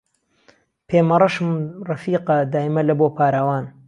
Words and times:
پێمهڕهشم 0.87 1.49
رهفیقه 1.89 2.37
دایمه 2.53 2.81
له 2.89 2.93
بۆ 2.99 3.07
پاراوان 3.17 3.65